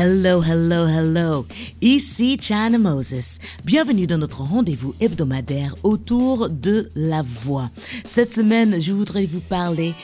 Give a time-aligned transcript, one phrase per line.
[0.00, 1.44] Hello, hello, hello.
[1.80, 3.40] Ici China Moses.
[3.64, 7.68] Bienvenue dans notre rendez-vous hebdomadaire autour de la voix.
[8.04, 9.94] Cette semaine, je voudrais vous parler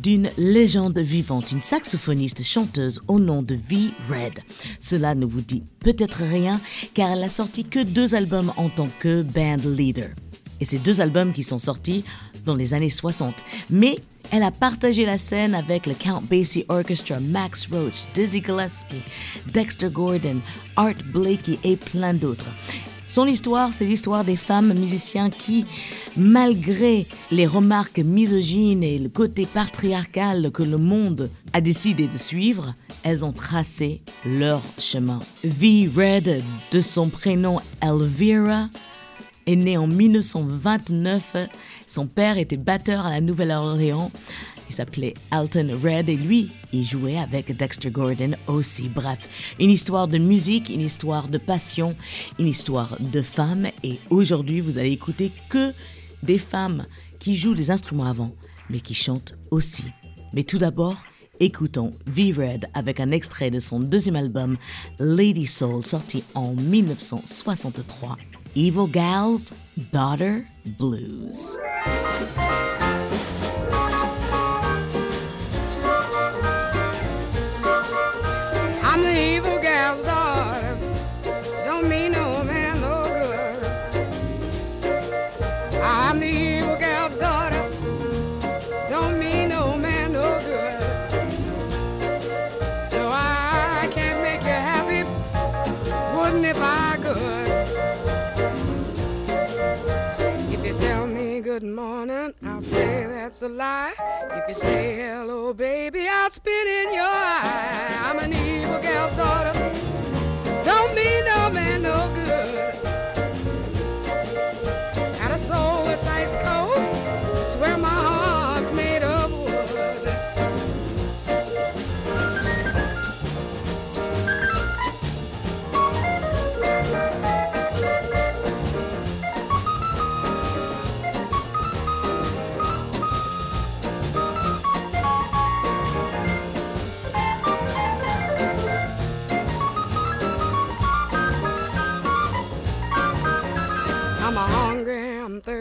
[0.00, 3.90] d'une légende vivante, une saxophoniste chanteuse au nom de V.
[4.08, 4.38] Red.
[4.78, 6.60] Cela ne vous dit peut-être rien
[6.94, 10.10] car elle a sorti que deux albums en tant que band leader.
[10.60, 12.04] Et ces deux albums qui sont sortis
[12.44, 13.44] dans les années 60.
[13.70, 13.96] Mais
[14.30, 19.02] elle a partagé la scène avec le Count Basie Orchestra, Max Roach, Dizzy Gillespie,
[19.52, 20.36] Dexter Gordon,
[20.76, 22.48] Art Blakey et plein d'autres.
[23.06, 25.66] Son histoire, c'est l'histoire des femmes musiciens qui,
[26.16, 32.72] malgré les remarques misogynes et le côté patriarcal que le monde a décidé de suivre,
[33.02, 35.20] elles ont tracé leur chemin.
[35.44, 35.90] V.
[35.94, 38.70] Red, de son prénom Elvira,
[39.46, 41.36] est née en 1929.
[41.92, 44.10] Son père était batteur à la Nouvelle-Orléans
[44.72, 48.88] il s'appelait Alton Red et lui, il jouait avec Dexter Gordon aussi.
[48.88, 49.28] Bref,
[49.60, 51.94] une histoire de musique, une histoire de passion,
[52.38, 53.66] une histoire de femmes.
[53.84, 55.74] Et aujourd'hui, vous allez écouter que
[56.22, 56.86] des femmes
[57.18, 58.30] qui jouent des instruments avant,
[58.70, 59.84] mais qui chantent aussi.
[60.32, 60.96] Mais tout d'abord,
[61.38, 64.56] écoutons V-Red avec un extrait de son deuxième album,
[64.98, 68.16] Lady Soul, sorti en 1963.
[68.54, 69.50] Evil Gal's
[69.90, 71.56] Daughter Blues.
[103.42, 103.92] A lie.
[104.30, 107.98] If you say hello, baby, I'll spit in your eye.
[108.04, 109.91] I'm an evil gal's daughter.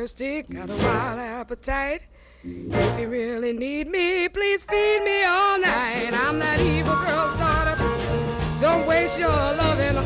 [0.02, 2.08] Thirsty, got a wild appetite.
[2.44, 6.10] If you really need me, please feed me all night.
[6.12, 7.76] I'm that evil girl's daughter.
[8.60, 9.98] Don't waste your loving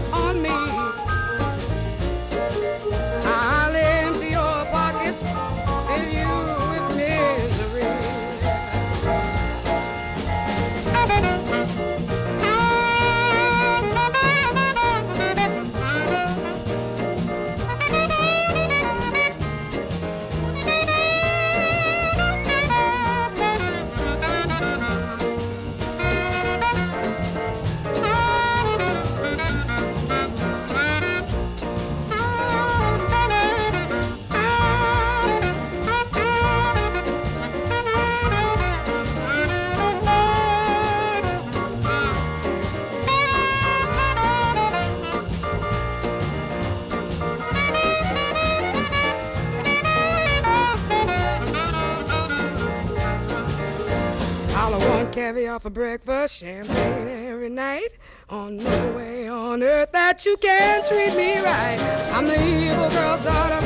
[55.56, 57.90] caviar for breakfast, champagne every night.
[58.30, 61.80] On no way on earth that you can treat me right.
[62.14, 63.62] I'm the evil girl's daughter,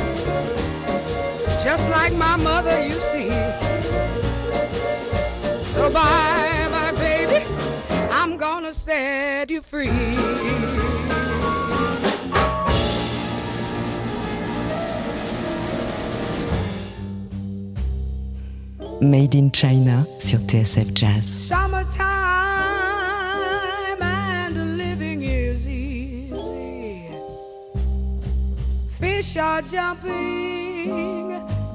[1.64, 3.30] just like my mother, you see.
[5.64, 7.46] So bye, bye, baby,
[8.12, 10.99] I'm gonna set you free.
[19.02, 21.50] Made in China sur TSF Jazz.
[29.00, 31.32] Fish are jumping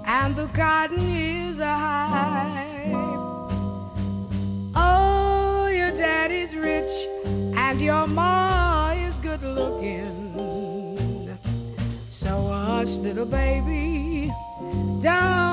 [0.06, 2.66] and the cotton is high.
[4.76, 7.08] Oh, your daddy's rich
[7.56, 10.04] and your ma is good looking.
[12.10, 14.30] So hush, little baby
[15.04, 15.43] don't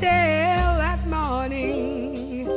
[0.00, 2.48] till that morning,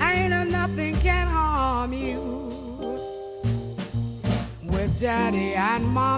[0.00, 2.22] ain't a nothing can harm you.
[4.62, 6.15] With daddy and mommy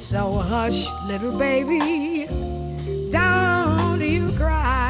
[0.00, 2.26] So hush, little baby,
[3.10, 3.98] don't
[4.36, 4.86] cry.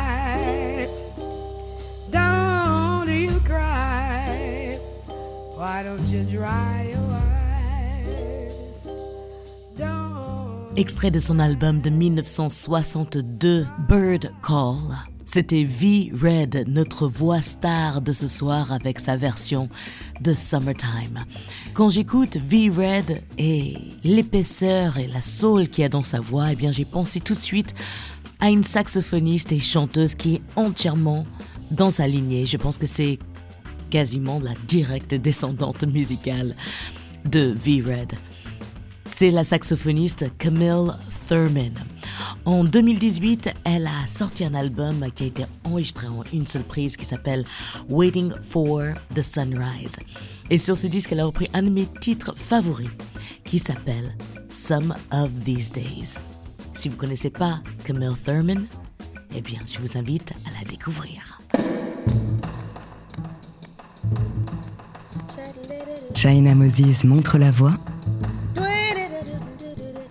[10.77, 14.77] Extrait de son album de 1962, Bird Call.
[15.29, 19.69] C'était V Red, notre voix star de ce soir avec sa version
[20.21, 21.25] de Summertime.
[21.75, 26.53] Quand j'écoute V Red et l'épaisseur et la soul qu'il y a dans sa voix,
[26.53, 27.75] eh bien j'ai pensé tout de suite
[28.39, 31.27] à une saxophoniste et chanteuse qui est entièrement
[31.73, 32.47] dans sa lignée.
[32.47, 33.19] Je pense que c'est
[33.91, 36.55] quasiment la directe descendante musicale
[37.25, 38.13] de V Red.
[39.07, 40.93] C'est la saxophoniste Camille
[41.29, 41.73] Thurman.
[42.45, 46.97] En 2018, elle a sorti un album qui a été enregistré en une seule prise
[46.97, 47.45] qui s'appelle
[47.89, 49.97] Waiting for the Sunrise.
[50.51, 52.91] Et sur ce disque, elle a repris un de mes titres favoris
[53.45, 54.17] qui s'appelle
[54.51, 56.19] Some of These Days.
[56.73, 58.67] Si vous ne connaissez pas Camille Thurman,
[59.35, 61.41] eh bien, je vous invite à la découvrir.
[66.15, 67.75] China Moses montre la voix.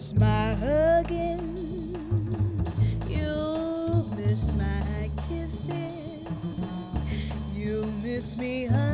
[0.00, 1.94] Miss my hugging.
[3.06, 6.26] You'll miss my kissing.
[7.54, 8.89] You'll miss me, honey.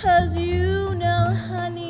[0.00, 1.89] Cause you know, honey,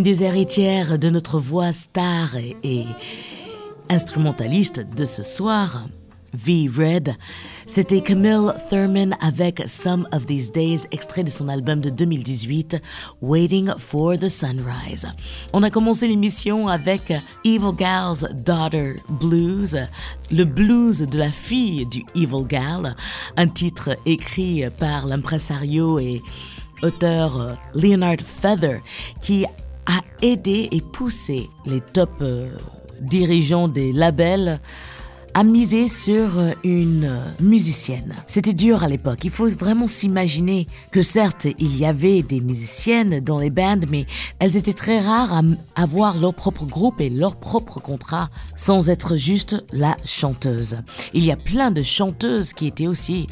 [0.00, 2.86] Une des héritières de notre voix star et, et
[3.90, 5.88] instrumentaliste de ce soir,
[6.32, 6.70] V.
[6.74, 7.16] Red,
[7.66, 12.80] c'était Camille Thurman avec Some of These Days, extrait de son album de 2018,
[13.20, 15.06] Waiting for the Sunrise.
[15.52, 17.12] On a commencé l'émission avec
[17.44, 19.76] Evil Gal's Daughter Blues,
[20.30, 22.96] le blues de la fille du Evil Gal,
[23.36, 26.22] un titre écrit par l'impresario et
[26.82, 28.80] auteur Leonard Feather,
[29.20, 29.44] qui
[29.90, 32.50] a aidé et poussé les top euh,
[33.00, 34.60] dirigeants des labels
[35.34, 38.16] à miser sur euh, une euh, musicienne.
[38.26, 39.24] C'était dur à l'époque.
[39.24, 44.06] Il faut vraiment s'imaginer que certes, il y avait des musiciennes dans les bands, mais
[44.38, 45.42] elles étaient très rares à
[45.80, 50.78] avoir leur propre groupe et leur propre contrat sans être juste la chanteuse.
[51.14, 53.26] Il y a plein de chanteuses qui étaient aussi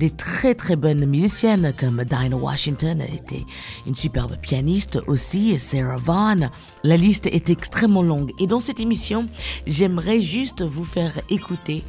[0.00, 3.44] des très très bonnes musiciennes comme Dinah Washington était
[3.86, 6.48] une superbe pianiste aussi, Sarah Vaughan.
[6.84, 9.26] La liste est extrêmement longue et dans cette émission,
[9.66, 11.84] j'aimerais juste vous faire écouter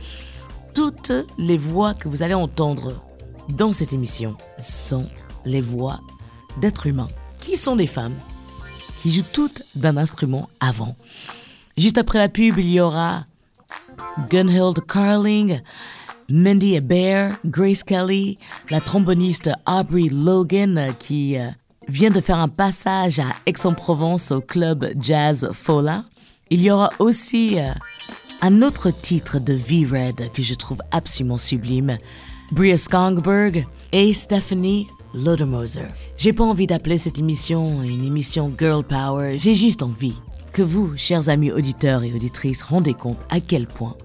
[0.73, 3.01] toutes les voix que vous allez entendre
[3.47, 5.09] dans cette émission sont
[5.45, 6.01] les voix
[6.59, 8.15] d'êtres humains qui sont des femmes
[8.99, 10.97] qui jouent toutes d'un instrument avant?
[11.77, 13.25] Juste après la pub, il y aura
[14.29, 15.61] Gunhild Carling,
[16.29, 18.37] Mindy Bear, Grace Kelly,
[18.69, 21.47] la tromboniste Aubrey Logan euh, qui euh,
[21.87, 26.05] vient de faire un passage à Aix-en-Provence au club Jazz Fola.
[26.49, 27.71] Il y aura aussi euh,
[28.41, 31.97] un autre titre de V-Red que je trouve absolument sublime,
[32.51, 35.87] Bria Skongberg et Stephanie Lodemoser.
[36.17, 40.15] J'ai pas envie d'appeler cette émission une émission Girl Power, j'ai juste envie
[40.53, 43.95] que vous, chers amis auditeurs et auditrices, rendez compte à quel point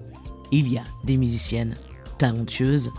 [0.51, 1.75] il y a des musiciennes
[2.17, 2.91] talentueuses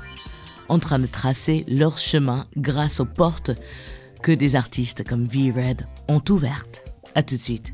[0.69, 3.53] en train de tracer leur chemin grâce aux portes
[4.23, 6.83] que des artistes comme V-Red ont ouvertes.
[7.15, 7.73] À tout de suite.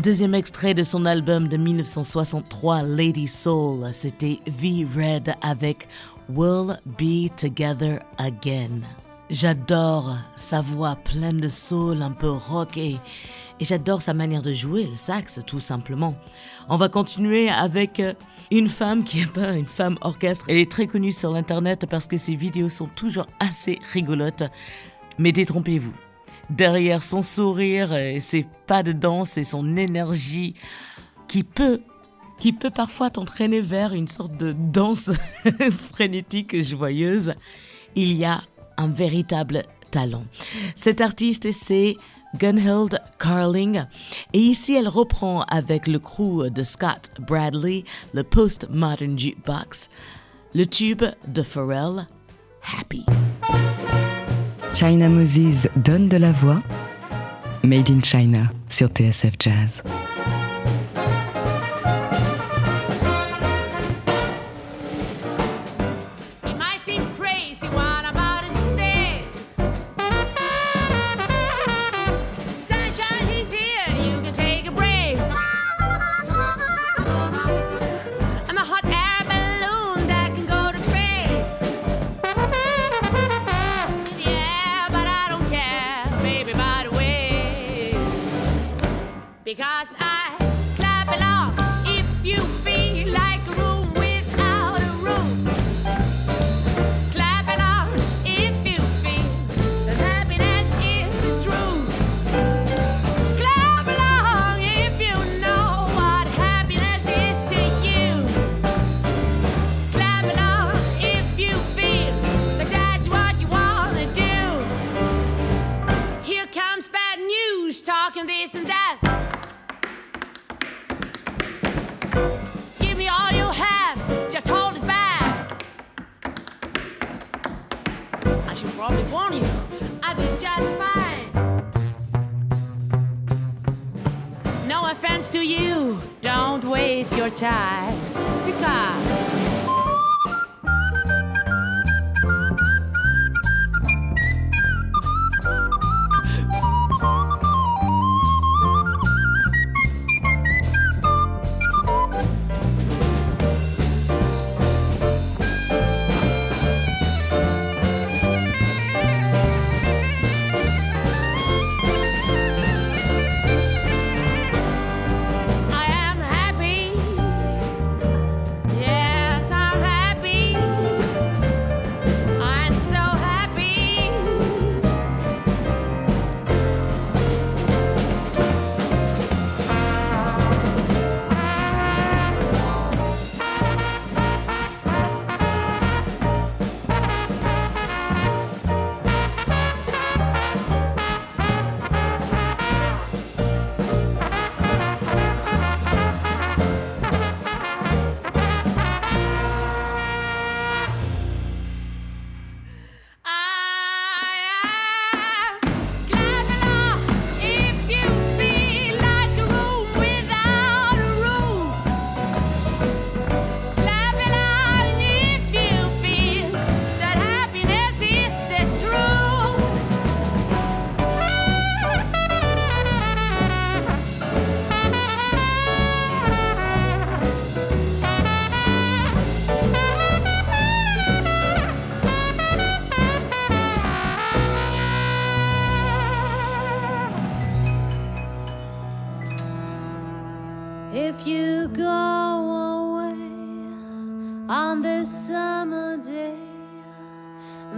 [0.00, 5.88] Deuxième extrait de son album de 1963, Lady Soul, c'était V Red avec
[6.30, 8.80] We'll Be Together Again.
[9.28, 12.96] J'adore sa voix pleine de soul, un peu rock et,
[13.60, 16.14] j'adore sa manière de jouer le sax tout simplement.
[16.70, 18.14] On va continuer avec euh,
[18.50, 20.46] une femme qui est pas une femme orchestre.
[20.48, 24.44] Elle est très connue sur l'internet parce que ses vidéos sont toujours assez rigolotes.
[25.18, 25.94] Mais détrompez-vous.
[26.50, 30.54] Derrière son sourire et ses pas de danse et son énergie
[31.28, 31.80] qui peut
[32.38, 35.12] qui peut parfois t'entraîner vers une sorte de danse
[35.92, 37.34] frénétique joyeuse,
[37.94, 38.42] il y a
[38.78, 40.24] un véritable talent.
[40.74, 41.96] Cet artiste, c'est
[42.38, 43.84] Gunhild Carling.
[44.32, 47.84] Et ici, elle reprend avec le crew de Scott Bradley
[48.14, 49.90] le post-modern jukebox,
[50.54, 52.06] le tube de Pharrell,
[52.78, 53.04] Happy.
[54.80, 56.62] China Moses donne de la voix.
[57.62, 59.82] Made in China sur TSF Jazz.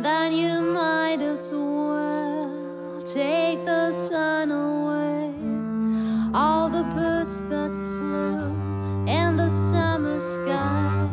[0.01, 5.35] Then you might as well take the sun away.
[6.35, 11.09] All the birds that flew in the summer sky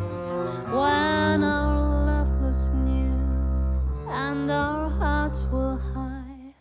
[0.72, 6.54] when our love was new and our hearts were high.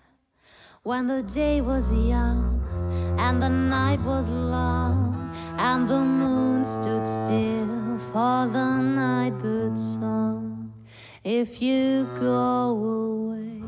[0.84, 2.60] When the day was young
[3.18, 10.39] and the night was long and the moon stood still for the night bird's song.
[11.26, 13.62] If you go away,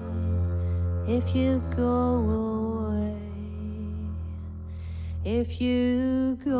[1.05, 3.17] if you go away,
[5.25, 6.59] if you go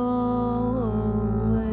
[1.50, 1.72] away.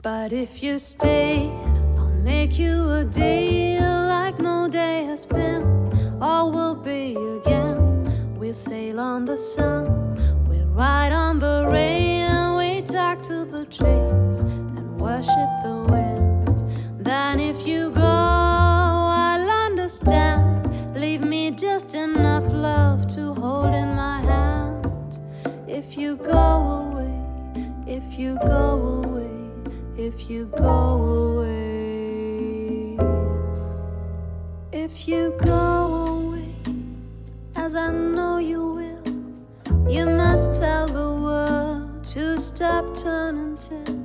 [0.00, 1.50] But if you stay,
[1.98, 5.90] I'll make you a deal like no day has been.
[6.22, 8.36] All will be again.
[8.38, 10.14] We'll sail on the sun,
[10.48, 12.43] we'll ride on the rain.
[12.94, 17.04] Talk to the trees and worship the wind.
[17.04, 20.94] Then if you go, I'll understand.
[20.94, 25.18] Leave me just enough love to hold in my hand.
[25.66, 27.18] If you go away,
[27.84, 29.50] if you go away,
[29.96, 31.02] if you go
[31.40, 32.96] away,
[34.70, 36.54] if you go away,
[37.56, 41.63] as I know you will, you must tell the world
[42.14, 43.96] to stop turning till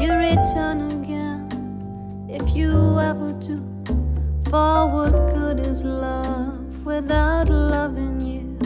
[0.00, 2.26] you return again.
[2.28, 3.64] If you ever do,
[4.50, 8.58] for what good is love without loving you?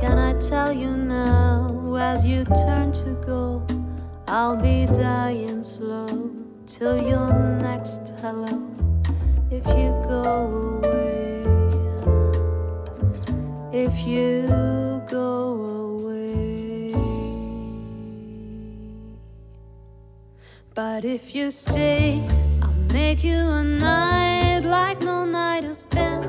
[0.00, 3.64] Can I tell you now, as you turn to go,
[4.26, 6.32] I'll be dying slow
[6.66, 8.58] till your next hello.
[9.52, 11.44] If you go away,
[13.72, 14.48] if you
[15.08, 15.71] go away.
[20.74, 22.26] But if you stay,
[22.62, 26.24] I'll make you a night like no night has been.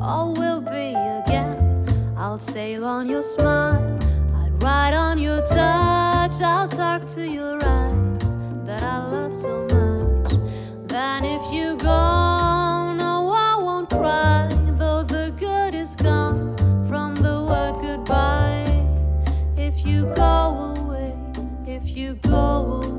[0.00, 2.14] All will be again.
[2.16, 3.98] I'll sail on your smile,
[4.36, 6.40] I'd ride on your touch.
[6.40, 10.32] I'll talk to your eyes that I love so much.
[10.86, 14.46] Then if you go, no, I won't cry,
[14.78, 16.56] though the good is gone
[16.86, 18.86] from the word goodbye.
[19.56, 21.16] If you go away,
[21.66, 22.97] if you go away,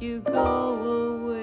[0.00, 1.39] you go away.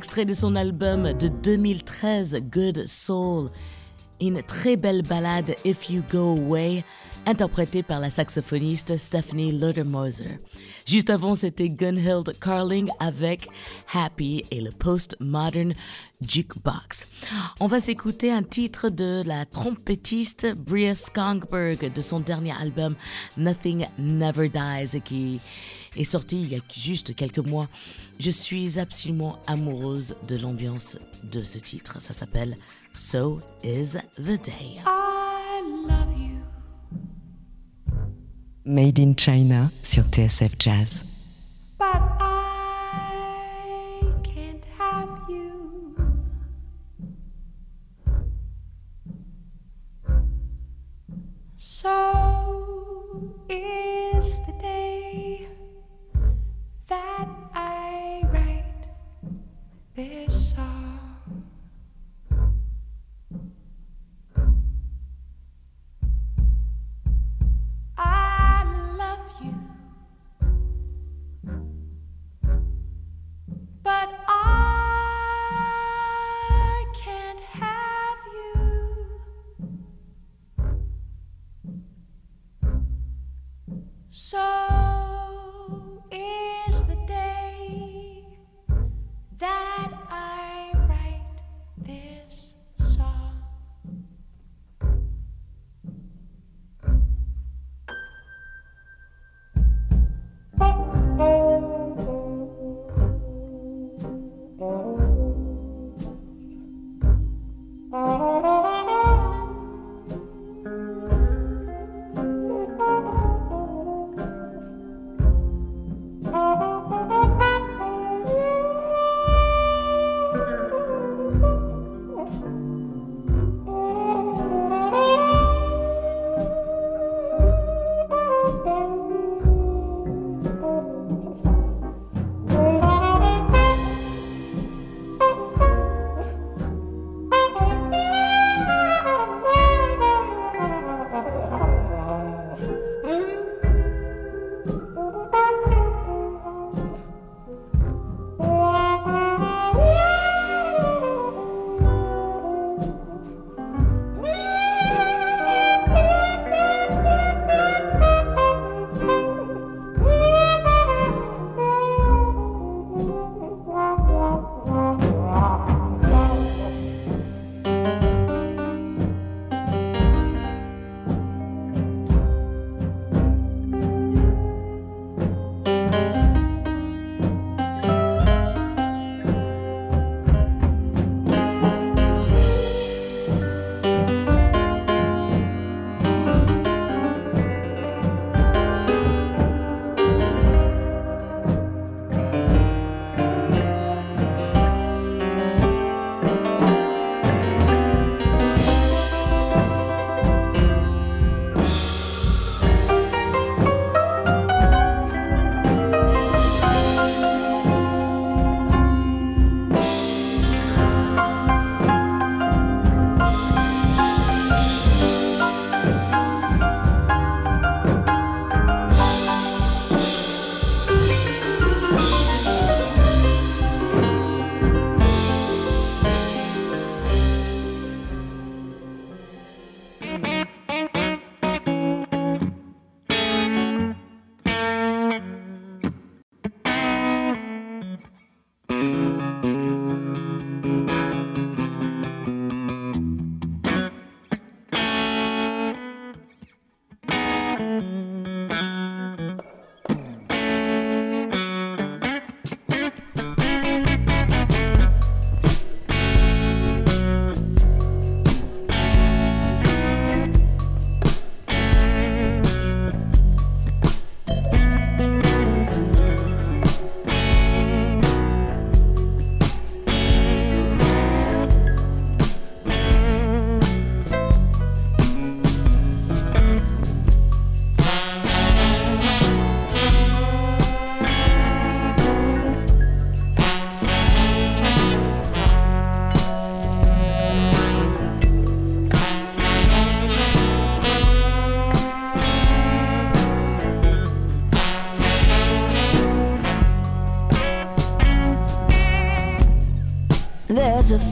[0.00, 3.50] Extrait de son album de 2013, Good Soul.
[4.18, 6.84] Une très belle ballade, If You Go Away,
[7.26, 10.40] interprétée par la saxophoniste Stephanie Lodermoser.
[10.86, 13.46] Juste avant, c'était Gunhild Carling avec
[13.92, 15.74] Happy et le post-modern
[16.26, 17.06] jukebox.
[17.60, 22.96] On va s'écouter un titre de la trompettiste Bria Skongberg de son dernier album
[23.36, 25.40] Nothing Never Dies qui
[25.96, 27.68] est sorti il y a juste quelques mois.
[28.18, 32.00] Je suis absolument amoureuse de l'ambiance de ce titre.
[32.00, 32.56] Ça s'appelle
[32.92, 34.80] So Is the Day.
[34.84, 36.42] I love you.
[38.64, 41.04] Made in China sur TSF Jazz.
[41.78, 45.96] But I can't have you.
[51.56, 51.90] So
[53.48, 54.69] is the day
[59.96, 60.89] this song.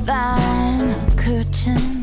[0.09, 1.98] divine curtain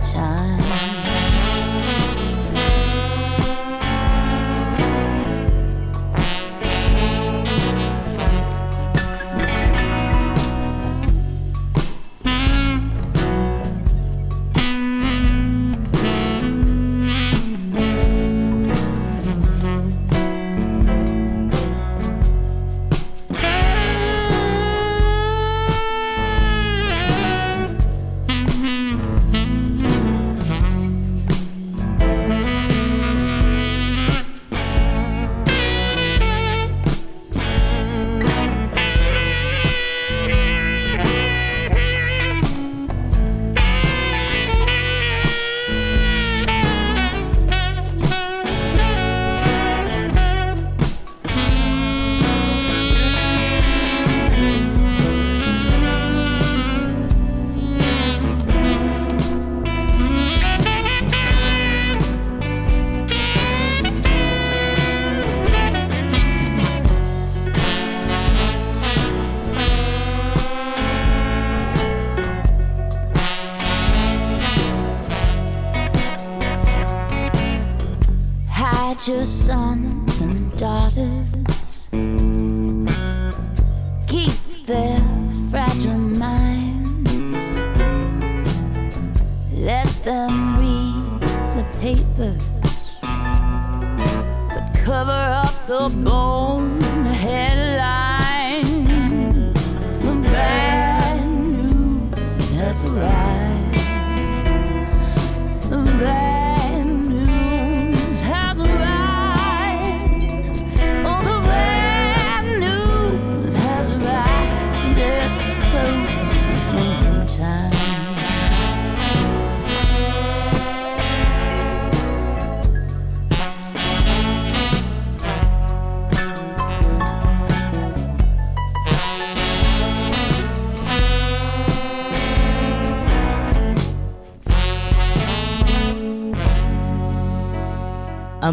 [0.00, 0.60] time.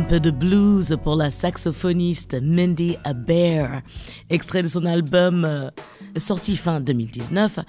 [0.08, 3.82] Peu de blues pour la saxophoniste Mindy Bear,
[4.30, 5.70] extrait de son album euh,
[6.16, 7.60] sorti fin 2019.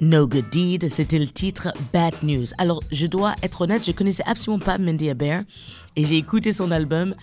[0.00, 2.46] No Good Deed, c'était le titre Bad News.
[2.56, 5.42] Alors, je dois être honnête, je connaissais absolument pas Mindy Bear
[5.96, 7.14] et j'ai écouté son album.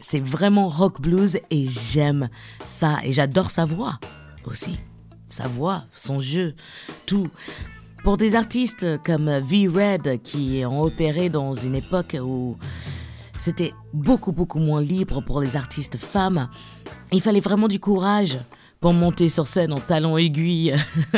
[0.00, 2.28] C'est vraiment rock blues et j'aime
[2.66, 3.98] ça et j'adore sa voix
[4.44, 4.76] aussi.
[5.28, 6.54] Sa voix, son jeu,
[7.06, 7.28] tout.
[8.02, 12.58] Pour des artistes comme V-Red qui ont opéré dans une époque où
[13.38, 16.48] c'était beaucoup, beaucoup moins libre pour les artistes femmes.
[17.12, 18.38] Il fallait vraiment du courage
[18.80, 20.74] pour monter sur scène en talons aiguilles,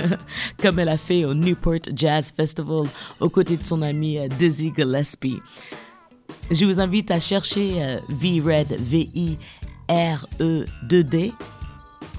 [0.62, 2.87] comme elle a fait au Newport Jazz Festival
[3.18, 5.40] aux côtés de son amie euh, Dizzy Gillespie.
[6.51, 9.38] Je vous invite à chercher euh, V-Red, V-I-R-E-2-D,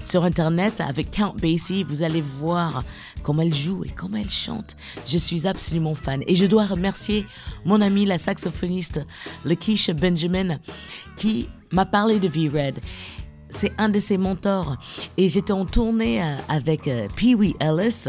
[0.02, 1.84] sur Internet avec Count Basie.
[1.84, 2.84] Vous allez voir
[3.22, 4.76] comment elle joue et comment elle chante.
[5.06, 6.22] Je suis absolument fan.
[6.26, 7.26] Et je dois remercier
[7.64, 9.04] mon amie, la saxophoniste
[9.44, 10.58] Lakeisha Benjamin,
[11.16, 12.80] qui m'a parlé de V-Red.
[13.50, 14.76] C'est un de ses mentors.
[15.16, 18.06] Et j'étais en tournée euh, avec euh, Pee Wee Ellis,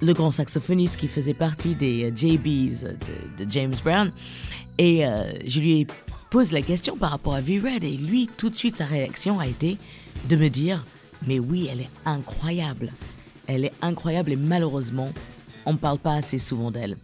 [0.00, 2.84] le grand saxophoniste qui faisait partie des euh, JBs
[3.38, 4.12] de, James Brown.
[4.78, 5.04] Et
[5.44, 5.86] je lui ai
[6.30, 7.84] posé la question par rapport à V-Red.
[7.84, 9.76] Et lui, tout de suite, sa réaction a été
[10.28, 10.84] de me dire
[11.26, 12.92] Mais oui, elle est incroyable.
[13.46, 15.10] Elle est incroyable et malheureusement,
[15.66, 16.96] on ne parle pas assez souvent d'elle.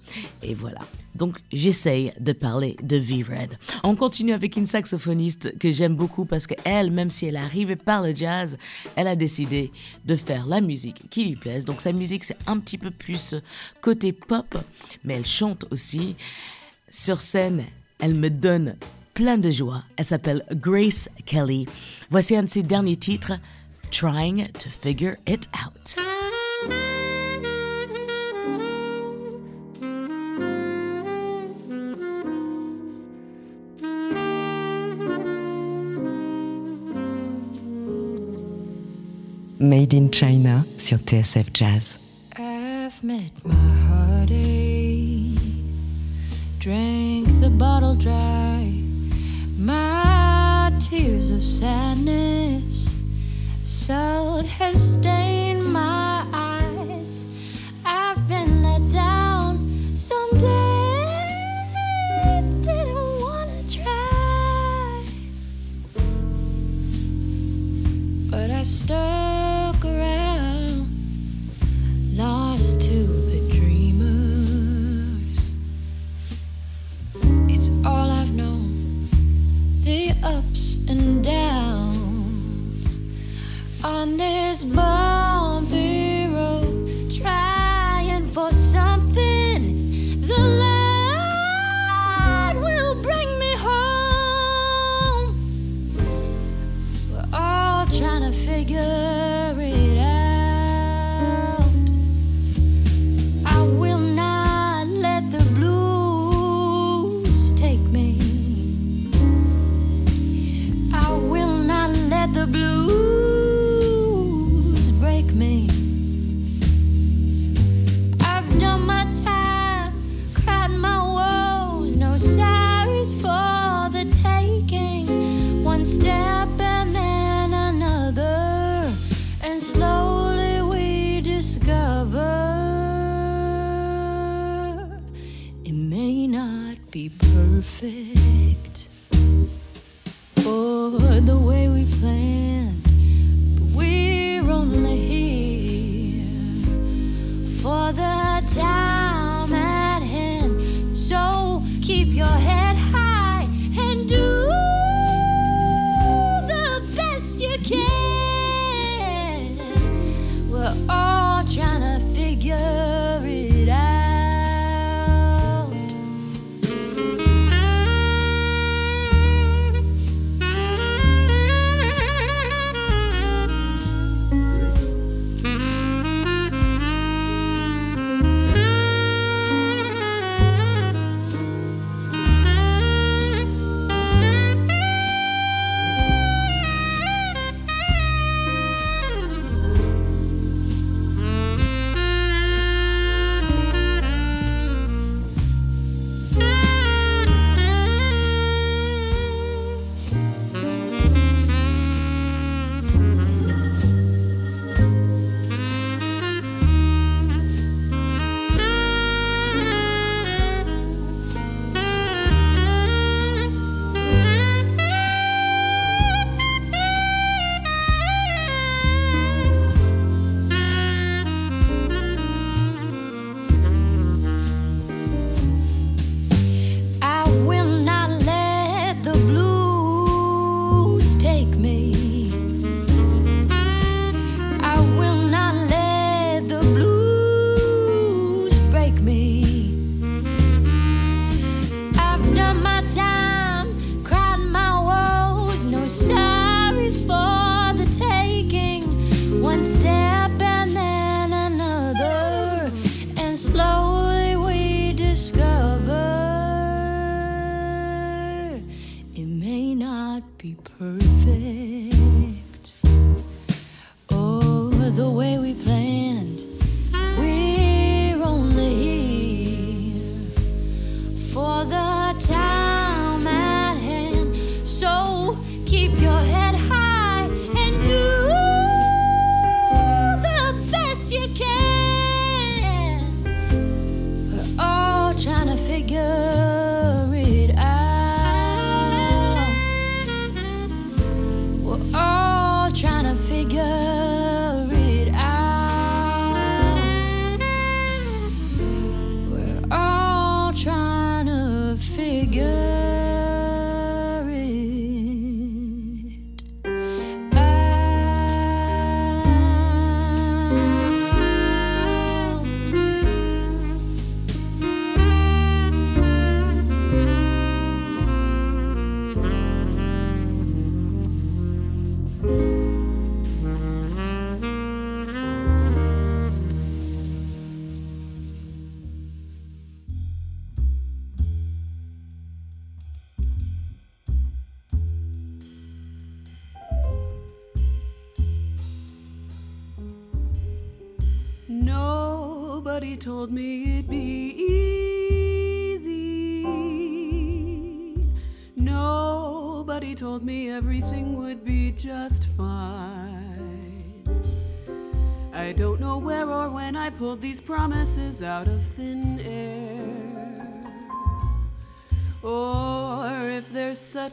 [0.43, 0.81] Et voilà.
[1.15, 3.59] Donc j'essaye de parler de V-Red.
[3.85, 8.03] On continue avec une saxophoniste que j'aime beaucoup parce qu'elle, même si elle arrive par
[8.03, 8.59] le jazz,
[8.97, 9.73] elle a décidé
[10.05, 11.65] de faire la musique qui lui plaise.
[11.65, 13.35] Donc sa musique c'est un petit peu plus
[13.81, 14.59] côté pop,
[15.05, 16.17] mais elle chante aussi.
[16.91, 17.65] Sur scène,
[17.99, 18.77] elle me donne
[19.17, 19.83] plein de joie.
[19.97, 21.67] Elle s'appelle Grace Kelly.
[22.11, 23.33] Voici un de ses derniers titres,
[23.91, 25.97] Trying to Figure It Out.
[39.59, 41.99] Made in China sur TSF Jazz.
[42.39, 43.55] I've met my
[43.89, 45.39] heartache,
[46.61, 48.46] drank the bottle dry,
[49.59, 52.95] my tears of sadness,
[53.65, 57.25] salt has stained my eyes.
[57.85, 59.59] I've been let down
[59.95, 60.39] some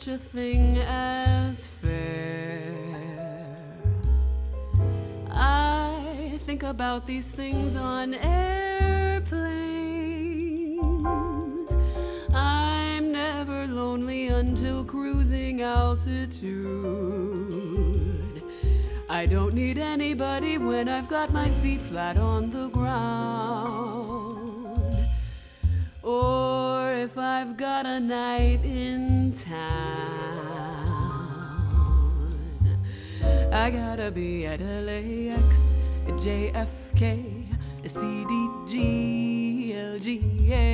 [0.04, 2.62] such a thing as fair.
[5.32, 9.32] I think about these things on airplanes.
[12.34, 16.74] I'm never lonely until cruising altitude.
[19.10, 23.93] I don't need anybody when I've got my feet flat on the ground.
[27.64, 29.56] Got a night in town.
[33.54, 35.80] I gotta be at LAX,
[36.24, 37.48] JFK,
[37.86, 40.68] CDG, LGA,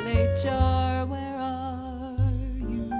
[0.00, 1.08] LHR.
[1.12, 2.16] Where are
[2.72, 2.90] you?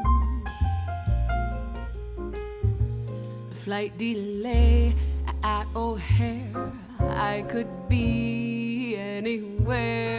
[3.64, 4.94] Flight delay
[5.42, 6.72] at O'Hare.
[7.00, 10.11] I could be anywhere.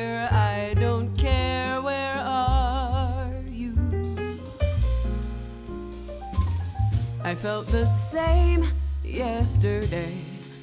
[7.43, 8.65] Felt the same
[9.03, 10.15] yesterday,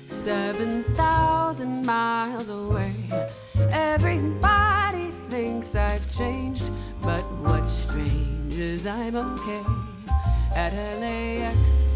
[0.06, 2.94] 7,000 miles away.
[3.70, 6.70] Everybody thinks I've changed,
[7.02, 9.62] but what's strange is I'm okay.
[10.56, 11.92] At LAX,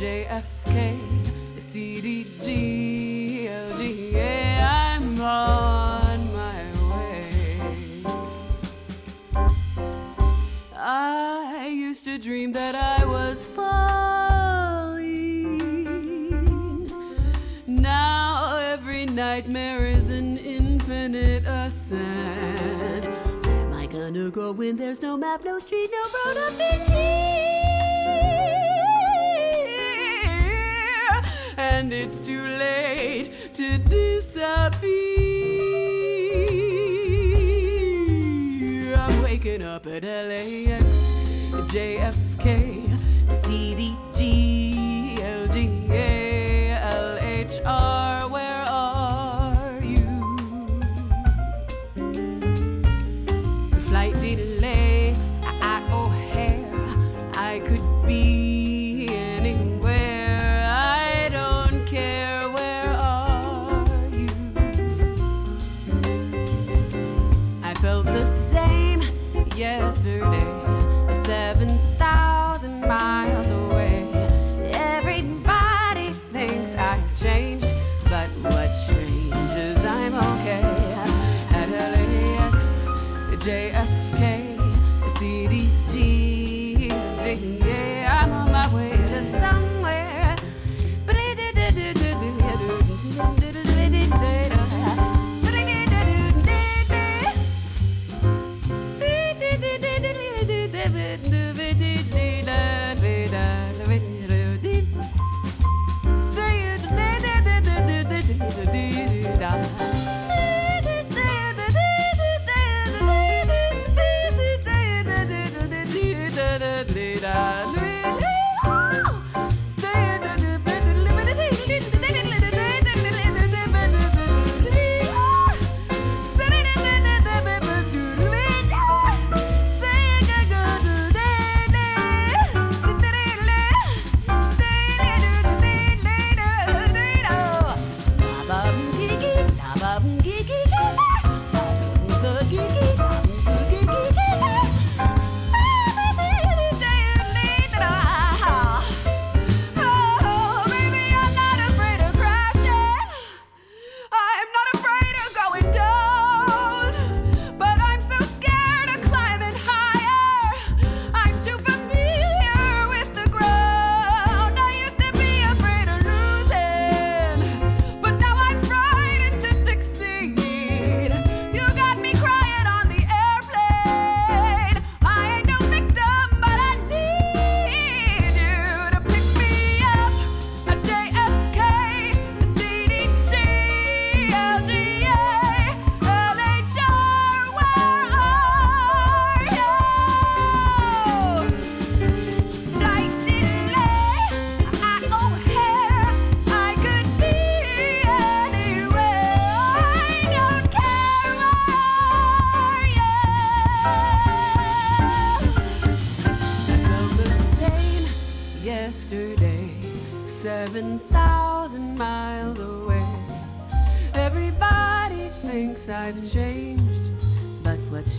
[0.00, 0.98] JFK,
[1.56, 7.24] CDG, LGA, I'm on my way.
[10.76, 13.46] I used to dream that I was
[21.64, 26.80] Where am I gonna go when there's no map, no street, no road up in
[26.92, 27.00] here?
[31.56, 34.84] And it's too late to disappear.
[38.94, 40.84] I'm waking up at LAX,
[41.72, 42.83] JFK,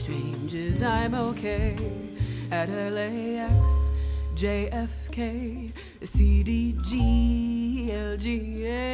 [0.05, 1.75] strange is I'm okay
[2.51, 3.91] at LAX,
[4.35, 8.85] JFK, CDG, LGA.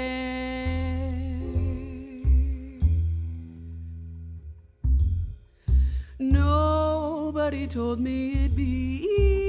[6.18, 9.41] Nobody told me it'd be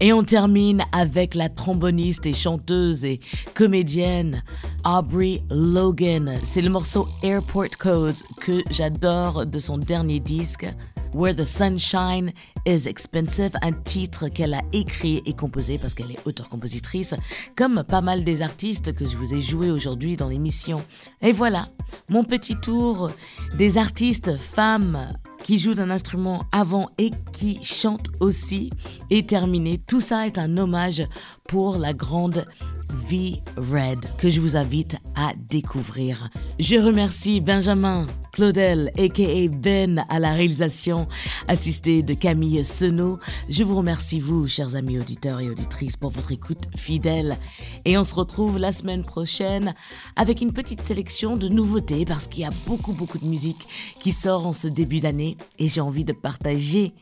[0.00, 3.18] Et on termine avec la tromboniste et chanteuse et
[3.54, 4.44] comédienne
[4.84, 6.38] Aubrey Logan.
[6.44, 10.66] C'est le morceau Airport Codes que j'adore de son dernier disque.
[11.14, 12.32] Where the Sunshine
[12.64, 17.14] is Expensive, un titre qu'elle a écrit et composé parce qu'elle est auteur-compositrice,
[17.56, 20.80] comme pas mal des artistes que je vous ai joués aujourd'hui dans l'émission.
[21.22, 21.66] Et voilà,
[22.08, 23.10] mon petit tour
[23.56, 25.12] des artistes femmes
[25.42, 28.70] qui joue d'un instrument avant et qui chante aussi
[29.10, 29.78] est terminé.
[29.78, 31.06] Tout ça est un hommage
[31.48, 32.44] pour la grande
[32.92, 36.30] V Red que je vous invite à découvrir.
[36.58, 41.08] Je remercie Benjamin Claudel aka Ben à la réalisation
[41.48, 43.18] assistée de Camille Senot.
[43.48, 47.36] Je vous remercie vous chers amis auditeurs et auditrices pour votre écoute fidèle
[47.84, 49.74] et on se retrouve la semaine prochaine
[50.16, 53.66] avec une petite sélection de nouveautés parce qu'il y a beaucoup beaucoup de musique
[54.00, 56.92] qui sort en ce début d'année et j'ai envie de partager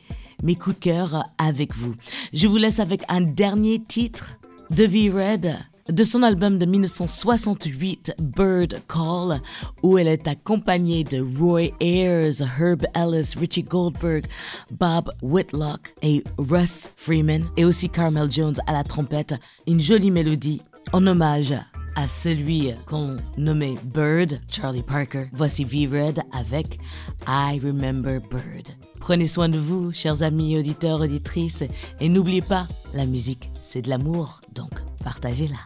[0.42, 1.94] mes coups de cœur avec vous.
[2.32, 4.38] Je vous laisse avec un dernier titre
[4.70, 5.56] de V-Red
[5.88, 9.40] de son album de 1968 Bird Call,
[9.82, 14.26] où elle est accompagnée de Roy Ayers, Herb Ellis, Richie Goldberg,
[14.70, 19.34] Bob Whitlock et Russ Freeman, et aussi Carmel Jones à la trompette,
[19.66, 20.60] une jolie mélodie
[20.92, 21.54] en hommage
[21.96, 25.26] à celui qu'on nommait Bird, Charlie Parker.
[25.32, 26.78] Voici V-Red avec
[27.26, 28.68] I Remember Bird.
[29.00, 31.64] Prenez soin de vous, chers amis auditeurs, auditrices,
[32.00, 34.72] et n'oubliez pas, la musique, c'est de l'amour, donc
[35.06, 35.60] partagez-la.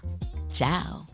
[0.53, 1.07] Ciao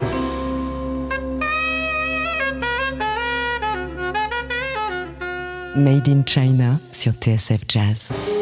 [5.77, 8.36] Made in China sur TSF Jazz.